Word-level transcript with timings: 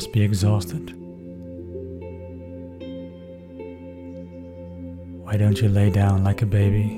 Must 0.00 0.12
be 0.12 0.22
exhausted. 0.22 0.94
Why 5.24 5.36
don't 5.36 5.60
you 5.60 5.68
lay 5.68 5.90
down 5.90 6.24
like 6.24 6.40
a 6.40 6.46
baby? 6.46 6.96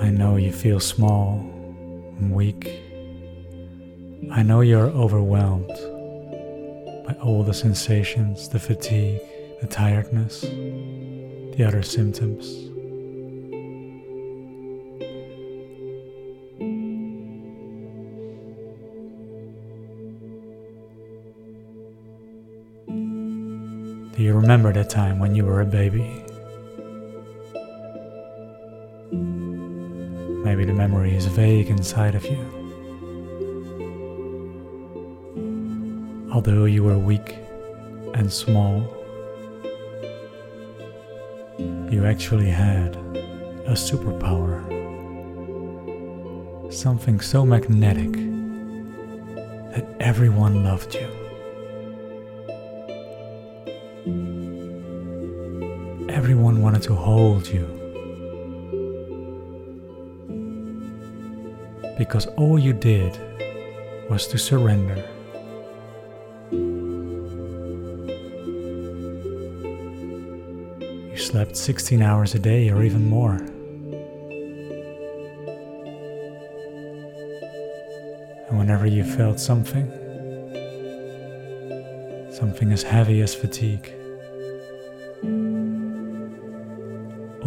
I 0.00 0.10
know 0.10 0.36
you 0.36 0.52
feel 0.52 0.78
small 0.78 1.40
and 2.20 2.32
weak. 2.32 2.70
I 4.30 4.44
know 4.44 4.60
you're 4.60 4.90
overwhelmed 4.90 5.66
by 7.08 7.16
all 7.20 7.42
the 7.42 7.54
sensations, 7.54 8.48
the 8.48 8.60
fatigue, 8.60 9.20
the 9.60 9.66
tiredness, 9.66 10.42
the 10.42 11.64
other 11.66 11.82
symptoms. 11.82 12.71
Remember 24.52 24.72
that 24.74 24.90
time 24.90 25.18
when 25.18 25.34
you 25.34 25.46
were 25.46 25.62
a 25.62 25.64
baby? 25.64 26.22
Maybe 30.44 30.66
the 30.66 30.74
memory 30.74 31.16
is 31.16 31.24
vague 31.24 31.70
inside 31.70 32.14
of 32.14 32.22
you. 32.26 32.36
Although 36.34 36.66
you 36.66 36.84
were 36.84 36.98
weak 36.98 37.38
and 38.12 38.30
small, 38.30 38.80
you 41.90 42.04
actually 42.04 42.50
had 42.50 42.94
a 43.64 43.72
superpower. 43.72 44.60
Something 46.70 47.22
so 47.22 47.46
magnetic 47.46 48.12
that 49.72 49.86
everyone 49.98 50.62
loved 50.62 50.94
you. 50.94 51.21
Everyone 56.22 56.62
wanted 56.62 56.82
to 56.82 56.94
hold 56.94 57.48
you. 57.48 57.66
Because 61.98 62.26
all 62.36 62.60
you 62.60 62.72
did 62.72 63.18
was 64.08 64.28
to 64.28 64.38
surrender. 64.38 65.04
You 71.10 71.16
slept 71.16 71.56
16 71.56 72.00
hours 72.00 72.36
a 72.36 72.38
day 72.38 72.70
or 72.70 72.84
even 72.84 73.04
more. 73.04 73.34
And 78.48 78.58
whenever 78.60 78.86
you 78.86 79.02
felt 79.02 79.40
something, 79.40 79.90
something 82.30 82.70
as 82.70 82.84
heavy 82.84 83.22
as 83.22 83.34
fatigue, 83.34 83.92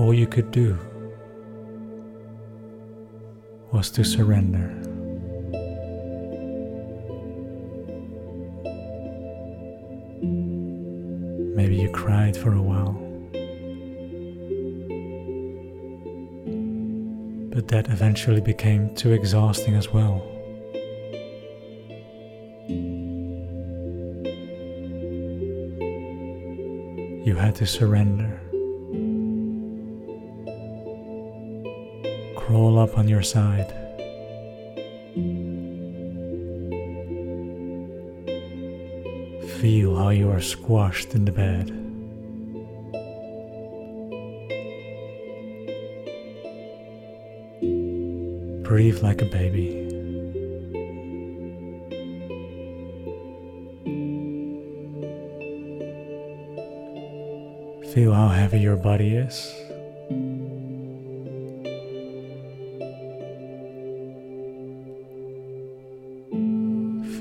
all 0.05 0.13
you 0.13 0.27
could 0.27 0.51
do 0.51 0.77
was 3.71 3.89
to 3.89 4.03
surrender. 4.03 4.67
Maybe 11.55 11.77
you 11.77 11.89
cried 11.89 12.37
for 12.37 12.53
a 12.53 12.61
while. 12.61 12.93
But 17.49 17.67
that 17.69 17.89
eventually 17.89 18.41
became 18.41 18.93
too 18.93 19.11
exhausting 19.11 19.73
as 19.73 19.91
well. 19.91 20.21
You 27.25 27.35
had 27.35 27.55
to 27.55 27.65
surrender. 27.65 28.44
Crawl 32.75 32.89
up 32.89 32.97
on 32.97 33.07
your 33.07 33.21
side. 33.21 33.71
Feel 39.61 39.95
how 39.95 40.09
you 40.09 40.29
are 40.29 40.41
squashed 40.41 41.15
in 41.15 41.23
the 41.23 41.31
bed. 41.31 41.67
Breathe 48.65 49.01
like 49.01 49.21
a 49.21 49.25
baby. 49.25 49.69
Feel 57.93 58.11
how 58.11 58.27
heavy 58.27 58.59
your 58.59 58.75
body 58.75 59.15
is. 59.15 59.64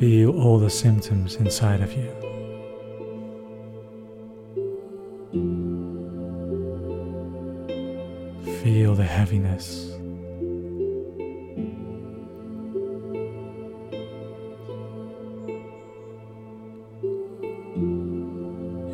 Feel 0.05 0.39
all 0.39 0.59
the 0.59 0.69
symptoms 0.69 1.37
inside 1.37 1.81
of 1.81 1.95
you. 1.95 2.11
Feel 8.63 8.95
the 8.95 9.05
heaviness. 9.05 9.97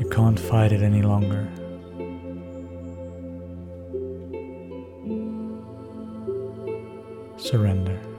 You 0.00 0.08
can't 0.12 0.38
fight 0.38 0.70
it 0.70 0.80
any 0.80 1.02
longer. 1.02 1.48
Surrender. 7.36 8.09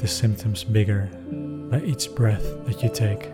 The 0.00 0.08
symptoms 0.08 0.64
bigger 0.64 1.10
by 1.70 1.78
each 1.82 2.14
breath 2.14 2.42
that 2.64 2.82
you 2.82 2.88
take. 2.88 3.30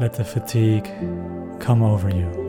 Let 0.00 0.14
the 0.14 0.24
fatigue 0.24 0.86
come 1.60 1.82
over 1.82 2.08
you. 2.08 2.39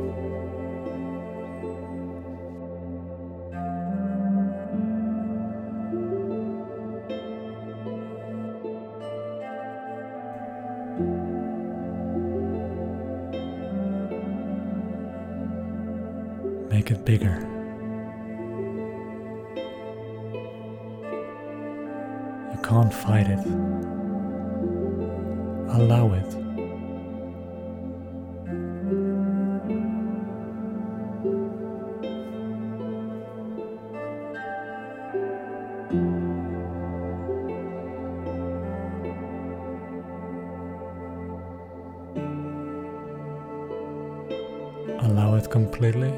Completely. 45.82 46.12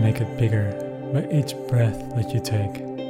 Make 0.00 0.20
it 0.22 0.38
bigger 0.38 0.72
by 1.12 1.26
each 1.30 1.54
breath 1.68 1.98
that 2.14 2.32
you 2.32 2.40
take. 2.40 3.07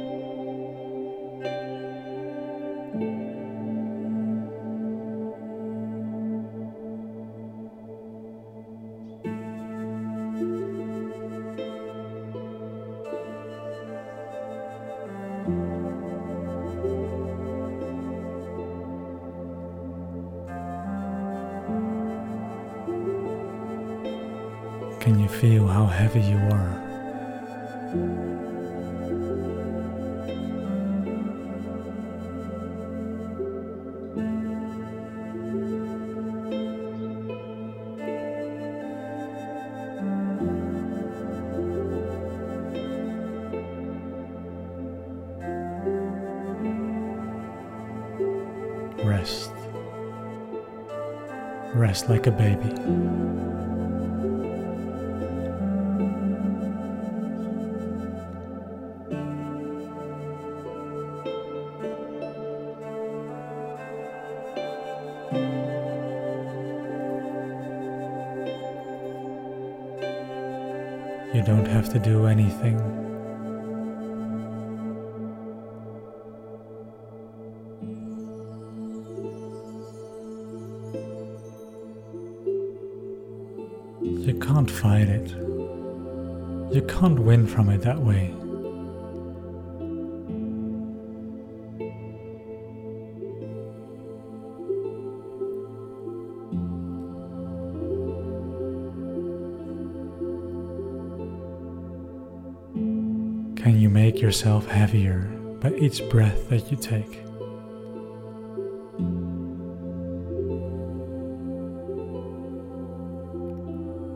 Heavy 25.87 26.21
you 26.21 26.37
are. 26.37 26.89
Rest. 49.03 49.51
Rest 51.73 52.09
like 52.09 52.27
a 52.27 52.31
baby. 52.31 53.48
Don't 71.49 71.65
have 71.65 71.89
to 71.91 71.97
do 71.97 72.27
anything. 72.27 72.77
You 84.27 84.39
can't 84.39 84.69
fight 84.69 85.07
it. 85.07 85.31
You 86.71 86.85
can't 86.87 87.19
win 87.19 87.47
from 87.47 87.69
it 87.69 87.81
that 87.81 87.97
way. 87.97 88.31
Can 103.69 103.79
you 103.79 103.91
make 103.91 104.19
yourself 104.19 104.65
heavier 104.65 105.19
by 105.61 105.71
each 105.73 106.01
breath 106.09 106.49
that 106.49 106.71
you 106.71 106.75
take? 106.75 107.23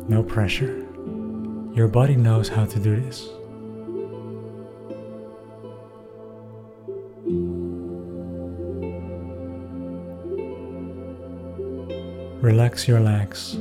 No 0.10 0.24
pressure. 0.24 0.76
Your 1.76 1.88
body 1.88 2.16
knows 2.16 2.50
how 2.50 2.66
to 2.66 2.80
do 2.80 3.00
this. 3.00 3.30
Relax 12.42 12.88
your 12.88 13.02
legs. 13.02 13.56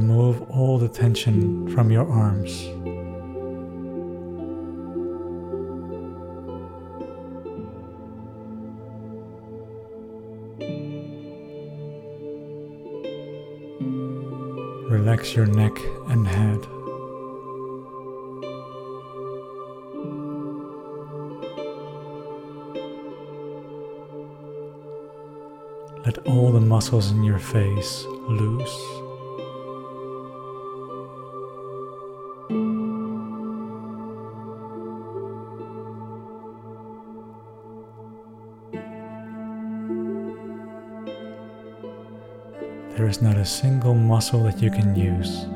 Remove 0.00 0.40
all 0.50 0.78
the 0.78 0.88
tension 0.88 1.68
from 1.74 1.90
your 1.90 2.08
arms. 2.10 2.68
Relax 14.90 15.34
your 15.36 15.44
neck 15.44 15.76
and 16.08 16.26
head. 16.26 16.60
Let 26.06 26.26
all 26.26 26.52
the 26.52 26.60
muscles 26.62 27.10
in 27.10 27.22
your 27.22 27.38
face 27.38 28.06
loose. 28.06 28.99
Is 43.10 43.20
not 43.20 43.36
a 43.36 43.44
single 43.44 43.92
muscle 43.92 44.44
that 44.44 44.62
you 44.62 44.70
can 44.70 44.94
use. 44.94 45.46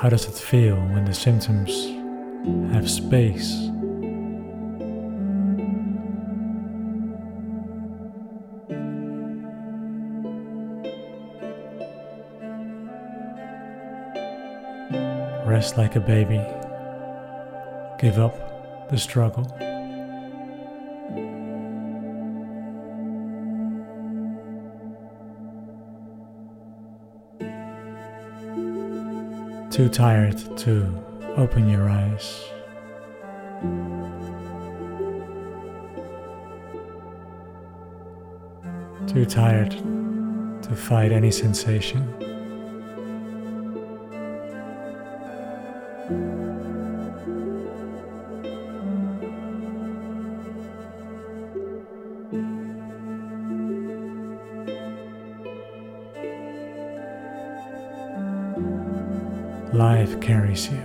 How 0.00 0.08
does 0.08 0.24
it 0.24 0.32
feel 0.32 0.76
when 0.76 1.04
the 1.04 1.12
symptoms 1.12 1.70
have 2.72 2.90
space? 2.90 3.68
Rest 15.46 15.76
like 15.76 15.96
a 15.96 16.00
baby. 16.00 16.40
Give 17.98 18.18
up 18.18 18.88
the 18.88 18.96
struggle. 18.96 19.69
Too 29.70 29.88
tired 29.88 30.36
to 30.58 30.92
open 31.36 31.68
your 31.68 31.88
eyes. 31.88 32.44
Too 39.06 39.24
tired 39.24 39.70
to 40.62 40.74
fight 40.74 41.12
any 41.12 41.30
sensation. 41.30 42.02
Life 59.72 60.20
carries 60.20 60.68
you. 60.68 60.80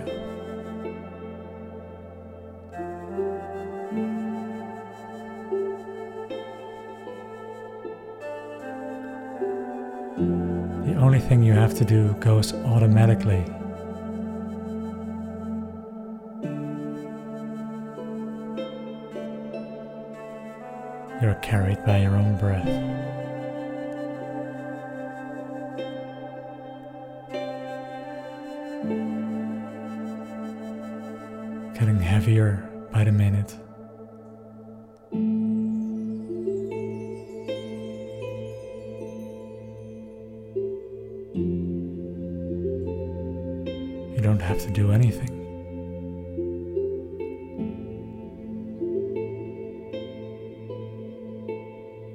The 10.86 10.94
only 10.94 11.18
thing 11.18 11.42
you 11.42 11.52
have 11.52 11.74
to 11.74 11.84
do 11.84 12.12
goes 12.20 12.52
automatically. 12.52 13.44
You're 21.20 21.34
carried 21.42 21.84
by 21.84 22.02
your 22.02 22.14
own 22.14 22.36
breath. 22.38 23.15
Getting 31.78 32.00
heavier 32.00 32.66
by 32.90 33.04
the 33.04 33.12
minute. 33.12 33.54
You 44.14 44.22
don't 44.22 44.40
have 44.40 44.58
to 44.62 44.70
do 44.70 44.90
anything. 44.90 45.28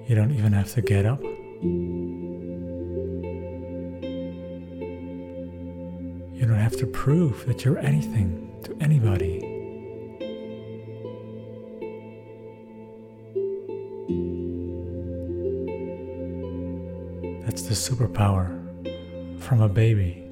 You 0.07 0.15
don't 0.15 0.31
even 0.31 0.53
have 0.53 0.73
to 0.73 0.81
get 0.81 1.05
up. 1.05 1.21
You 1.21 1.29
don't 6.47 6.55
have 6.55 6.77
to 6.77 6.87
prove 6.87 7.45
that 7.45 7.63
you're 7.63 7.77
anything 7.77 8.49
to 8.63 8.75
anybody. 8.81 9.50
That's 17.45 17.63
the 17.63 17.73
superpower 17.73 18.49
from 19.41 19.61
a 19.61 19.67
baby. 19.67 20.23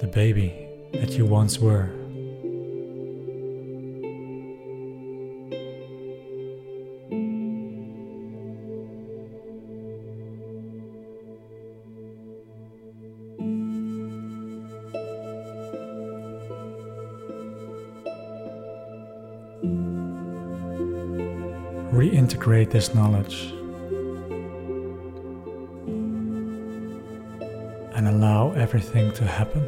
The 0.00 0.06
baby 0.06 0.68
that 0.92 1.12
you 1.12 1.24
once 1.24 1.58
were. 1.58 2.01
This 22.72 22.94
knowledge 22.94 23.52
and 27.94 28.08
allow 28.08 28.52
everything 28.52 29.12
to 29.12 29.26
happen. 29.26 29.62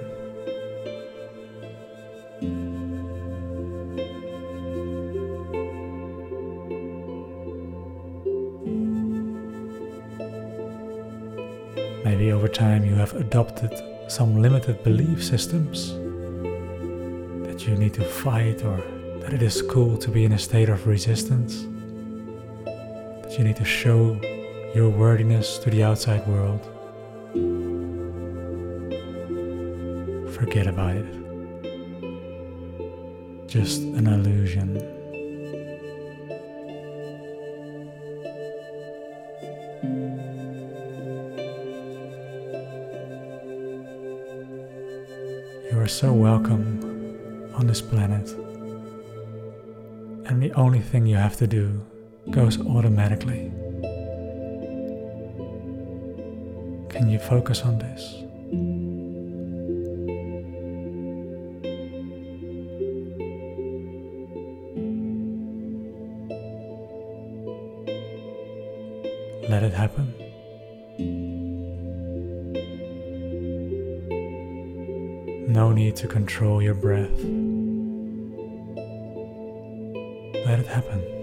Maybe 12.06 12.32
over 12.32 12.48
time 12.48 12.86
you 12.86 12.94
have 12.94 13.12
adopted 13.16 13.70
some 14.08 14.40
limited 14.40 14.82
belief 14.82 15.22
systems 15.22 15.92
that 17.46 17.66
you 17.66 17.74
need 17.76 17.92
to 17.92 18.04
fight 18.04 18.64
or 18.64 18.78
that 19.20 19.34
it 19.34 19.42
is 19.42 19.60
cool 19.60 19.98
to 19.98 20.10
be 20.10 20.24
in 20.24 20.32
a 20.32 20.38
state 20.38 20.70
of 20.70 20.86
resistance 20.86 21.66
you 23.38 23.44
need 23.44 23.56
to 23.56 23.64
show 23.64 24.20
your 24.74 24.88
worthiness 24.88 25.58
to 25.58 25.70
the 25.70 25.82
outside 25.82 26.24
world. 26.28 26.60
Forget 30.34 30.68
about 30.68 30.96
it. 30.96 31.06
Just 33.48 33.82
an 33.82 34.06
illusion. 34.06 34.76
You 45.72 45.80
are 45.80 45.88
so 45.88 46.12
welcome 46.12 47.50
on 47.54 47.66
this 47.66 47.80
planet. 47.80 48.30
And 50.26 50.40
the 50.40 50.52
only 50.52 50.80
thing 50.80 51.06
you 51.06 51.16
have 51.16 51.36
to 51.38 51.46
do 51.46 51.80
goes 52.30 52.60
automatically. 52.60 53.52
Can 56.88 57.08
you 57.08 57.18
focus 57.18 57.62
on 57.62 57.78
this? 57.78 58.22
Let 69.48 69.62
it 69.62 69.72
happen. 69.72 70.14
No 75.48 75.72
need 75.72 75.96
to 75.96 76.08
control 76.08 76.62
your 76.62 76.74
breath. 76.74 77.10
Let 80.46 80.58
it 80.58 80.66
happen. 80.66 81.13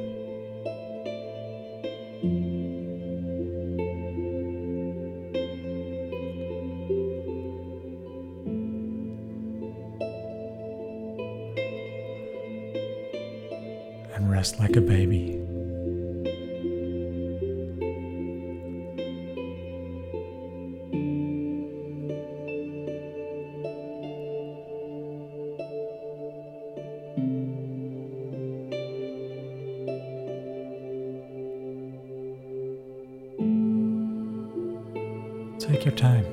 Take 35.71 35.85
your 35.85 35.95
time. 35.95 36.25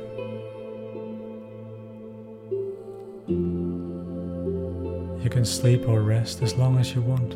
You 5.23 5.30
can 5.30 5.45
sleep 5.45 5.87
or 5.87 6.02
rest 6.02 6.42
as 6.42 6.57
long 6.57 6.76
as 6.76 6.92
you 6.92 7.02
want. 7.02 7.30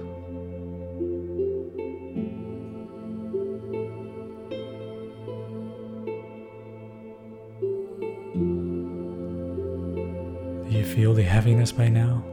Do 10.68 10.76
you 10.76 10.84
feel 10.84 11.14
the 11.14 11.22
heaviness 11.22 11.70
by 11.70 11.88
now? 11.88 12.24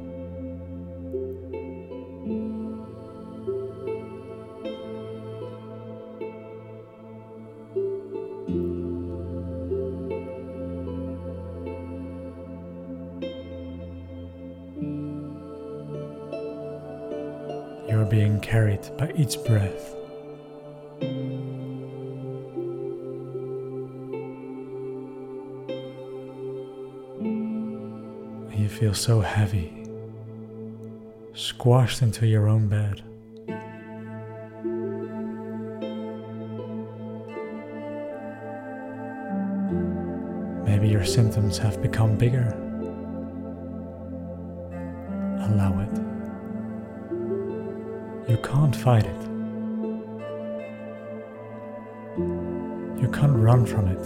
Carried 18.41 18.89
by 18.97 19.11
each 19.15 19.43
breath. 19.45 19.95
You 28.57 28.67
feel 28.67 28.95
so 28.95 29.21
heavy, 29.21 29.85
squashed 31.35 32.01
into 32.01 32.25
your 32.25 32.47
own 32.47 32.67
bed. 32.67 33.03
Maybe 40.65 40.87
your 40.87 41.05
symptoms 41.05 41.59
have 41.59 41.79
become 41.83 42.17
bigger. 42.17 42.68
Can't 48.49 48.75
fight 48.75 49.05
it. 49.05 49.21
You 52.99 53.07
can't 53.13 53.37
run 53.37 53.63
from 53.63 53.87
it. 53.87 54.03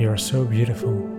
You 0.00 0.08
are 0.10 0.16
so 0.16 0.46
beautiful. 0.46 1.17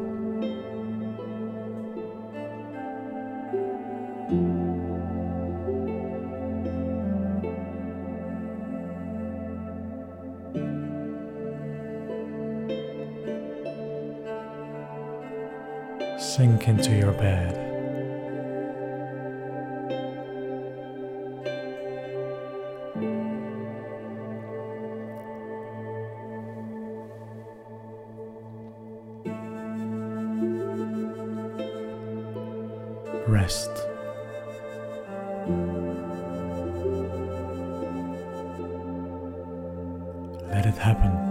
Let 40.49 40.65
it 40.65 40.77
happen. 40.77 41.29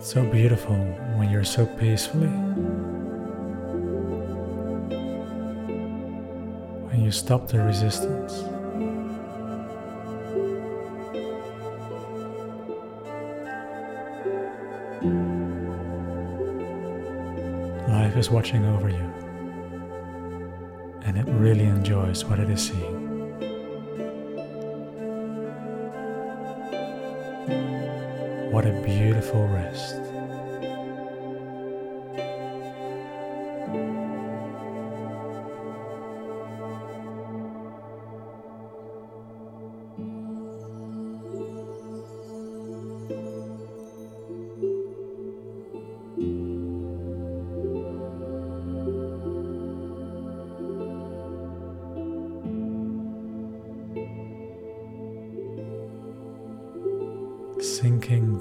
So 0.00 0.22
beautiful 0.24 0.76
when 1.16 1.30
you're 1.30 1.44
so 1.44 1.64
peacefully. 1.64 2.28
You 7.04 7.10
stop 7.10 7.48
the 7.48 7.60
resistance. 7.60 8.32
Life 17.88 18.16
is 18.16 18.30
watching 18.30 18.64
over 18.64 18.88
you, 18.88 19.12
and 21.02 21.18
it 21.18 21.26
really 21.26 21.64
enjoys 21.64 22.24
what 22.24 22.38
it 22.38 22.48
is 22.48 22.62
seeing. 22.68 23.02
What 28.50 28.64
a 28.64 28.72
beautiful 28.82 29.46
rest. 29.48 30.03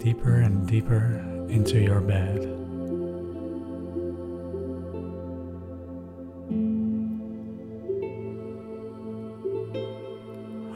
Deeper 0.03 0.35
and 0.35 0.67
deeper 0.67 1.23
into 1.47 1.79
your 1.79 2.01
bed. 2.01 2.43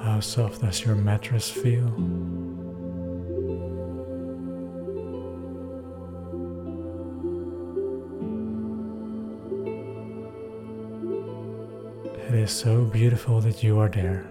How 0.02 0.22
soft 0.22 0.62
does 0.62 0.86
your 0.86 0.96
mattress 0.96 1.50
feel? 1.50 1.94
It 12.30 12.34
is 12.34 12.52
so 12.52 12.86
beautiful 12.86 13.42
that 13.42 13.62
you 13.62 13.78
are 13.80 13.90
there. 13.90 14.26